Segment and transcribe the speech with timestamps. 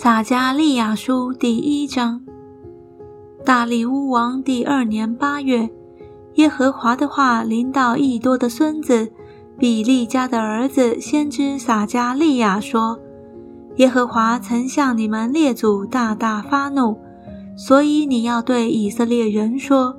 [0.00, 2.20] 撒加利亚书第一章。
[3.44, 5.68] 大利乌王第二年八月，
[6.34, 9.10] 耶和华的话临到益多的孙子
[9.58, 13.00] 比利家的儿子先知撒加利亚说
[13.78, 16.96] ：“耶和华曾向你们列祖大大发怒，
[17.56, 19.96] 所以你要对以色列人说：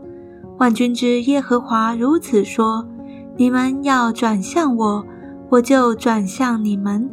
[0.60, 2.88] 万军之耶和华如此说：
[3.36, 5.06] 你们要转向我，
[5.50, 7.10] 我就转向你们。”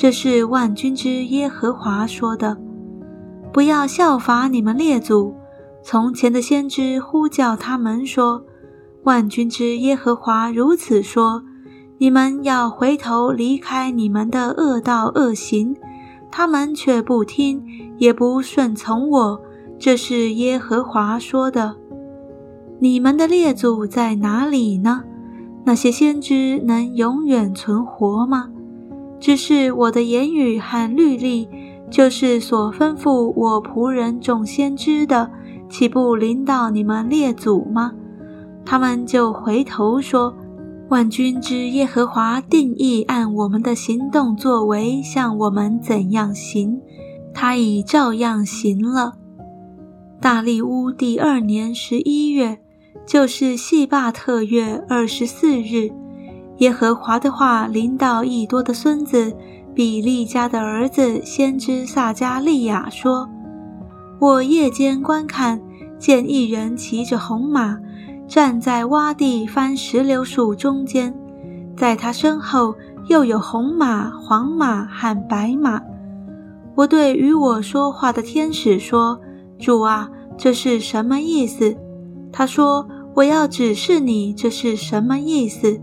[0.00, 2.56] 这是万军之耶和华说的
[3.52, 5.34] ：“不要效法你们列祖
[5.82, 8.42] 从前的先知，呼叫他们说
[9.04, 11.42] ：‘万军之耶和华如此说：
[11.98, 15.76] 你们要回头离开你们的恶道恶行。’
[16.32, 17.62] 他们却不听，
[17.98, 19.42] 也不顺从我。
[19.78, 21.76] 这是耶和华说的。
[22.78, 25.02] 你们的列祖在哪里呢？
[25.66, 28.48] 那些先知能永远存活吗？”
[29.20, 31.46] 只是我的言语和律例，
[31.90, 35.30] 就是所吩咐我仆人众先知的，
[35.68, 37.92] 岂不临到你们列祖吗？
[38.64, 40.34] 他们就回头说
[40.88, 46.80] ：“万军之耶和华定义按我们的行动作为，向我们怎样行，
[47.34, 49.14] 他已照样行了。”
[50.20, 52.58] 大利乌第二年十一月，
[53.06, 55.90] 就是细巴特月二十四日。
[56.60, 59.34] 耶和华的话临到益多的孙子
[59.74, 63.28] 比利家的儿子先知撒加利亚说
[64.20, 65.58] ：“我夜间观看，
[65.98, 67.78] 见一人骑着红马，
[68.28, 71.14] 站在洼地番石榴树中间，
[71.76, 72.74] 在他身后
[73.08, 75.80] 又有红马、黄马和白马。
[76.74, 79.18] 我对与我说话的天使说
[79.58, 81.74] ：‘主啊，这是什么意思？’
[82.30, 82.86] 他说
[83.16, 85.80] ：‘我要指示你，这是什么意思。’”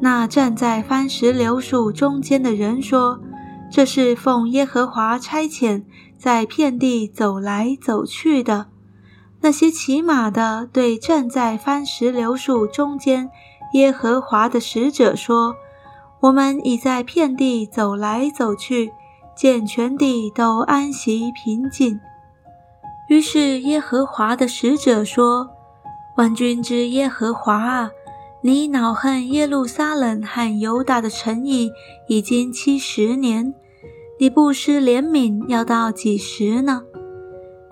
[0.00, 3.20] 那站在番石榴树中间的人说
[3.70, 5.82] ：“这是奉耶和华差遣，
[6.16, 8.66] 在遍地走来走去的。”
[9.42, 13.30] 那些骑马的对站在番石榴树中间
[13.74, 15.54] 耶和华的使者说
[16.22, 18.92] ：“我们已在遍地走来走去，
[19.36, 22.00] 见全地都安息平静。”
[23.08, 25.50] 于是耶和华的使者说
[26.18, 27.90] ：“万军之耶和华啊！”
[28.40, 31.72] 你恼恨耶路撒冷和犹大的诚意
[32.06, 33.52] 已经七十年，
[34.20, 36.82] 你不失怜悯要到几时呢？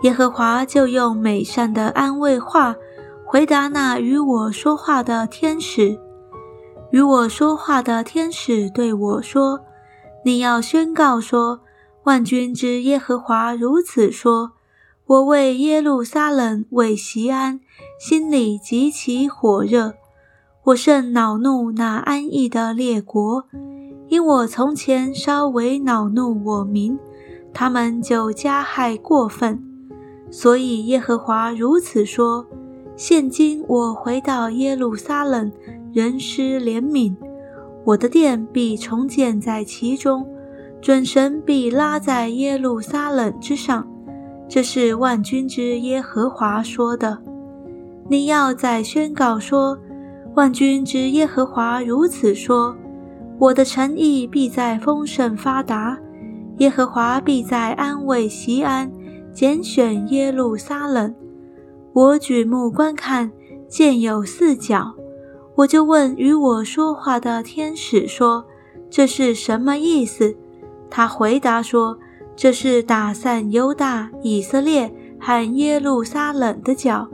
[0.03, 2.75] 耶和华就用美善的安慰话
[3.25, 5.99] 回答那与我说话的天使。
[6.91, 9.61] 与我说话的天使对我说
[10.25, 11.61] ：“你要宣告说，
[12.05, 14.51] 万军之耶和华如此说：
[15.07, 17.61] 我为耶路撒冷为西安，
[18.01, 19.95] 心里极其火热。”
[20.67, 23.45] 我甚恼怒那安逸的列国，
[24.09, 26.99] 因我从前稍微恼怒我民，
[27.55, 29.63] 他们就加害过分。
[30.29, 32.45] 所以耶和华如此说：
[32.97, 35.53] 现今我回到耶路撒冷，
[35.93, 37.15] 人施怜悯，
[37.85, 40.27] 我的殿必重建在其中，
[40.81, 43.87] 准神必拉在耶路撒冷之上。
[44.49, 47.23] 这是万军之耶和华说的。
[48.11, 49.79] 你要再宣告说。
[50.37, 52.77] 万军之耶和华如此说
[53.41, 55.99] ：“我的诚意必在丰盛发达，
[56.59, 58.93] 耶和华必在安慰西安，
[59.33, 61.15] 拣选耶路撒冷。
[61.95, 63.33] 我举目观看，
[63.67, 64.95] 见有四角，
[65.55, 68.45] 我就问与我说话的天使说：
[68.91, 70.37] 这是什么意思？
[70.91, 71.99] 他回答说：
[72.37, 77.09] 这是打散犹大、以色列和耶路撒冷的角。”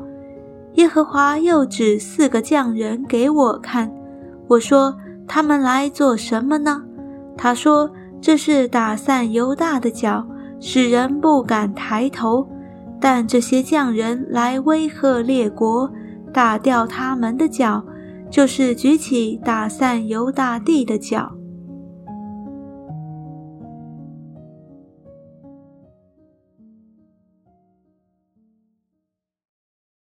[0.75, 3.93] 耶和华又指四个匠人给我看，
[4.49, 4.97] 我说
[5.29, 6.83] ：“他们来做什么呢？”
[7.37, 7.91] 他说
[8.21, 10.27] ：“这是打散犹大的脚，
[10.61, 12.49] 使人不敢抬头。
[13.01, 15.91] 但这些匠人来威吓列国，
[16.33, 17.85] 打掉他们的脚，
[18.31, 21.33] 就是举起打散犹大地的脚。”